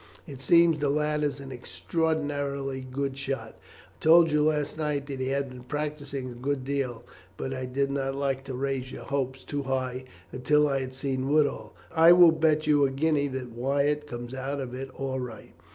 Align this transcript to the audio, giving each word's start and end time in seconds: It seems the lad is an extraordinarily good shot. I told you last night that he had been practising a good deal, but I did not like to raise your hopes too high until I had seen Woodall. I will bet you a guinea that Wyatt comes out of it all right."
It 0.25 0.41
seems 0.41 0.79
the 0.79 0.89
lad 0.89 1.21
is 1.21 1.39
an 1.39 1.51
extraordinarily 1.51 2.81
good 2.81 3.19
shot. 3.19 3.53
I 3.53 3.89
told 4.03 4.31
you 4.31 4.41
last 4.41 4.75
night 4.75 5.05
that 5.05 5.19
he 5.19 5.27
had 5.27 5.47
been 5.47 5.61
practising 5.63 6.27
a 6.27 6.31
good 6.33 6.65
deal, 6.65 7.03
but 7.37 7.53
I 7.53 7.67
did 7.67 7.91
not 7.91 8.15
like 8.15 8.43
to 8.45 8.55
raise 8.55 8.91
your 8.91 9.03
hopes 9.03 9.43
too 9.43 9.61
high 9.61 10.05
until 10.31 10.67
I 10.67 10.79
had 10.79 10.95
seen 10.95 11.29
Woodall. 11.29 11.75
I 11.95 12.13
will 12.13 12.31
bet 12.31 12.65
you 12.65 12.83
a 12.83 12.89
guinea 12.89 13.27
that 13.27 13.51
Wyatt 13.51 14.07
comes 14.07 14.33
out 14.33 14.59
of 14.59 14.73
it 14.73 14.89
all 14.99 15.19
right." 15.19 15.53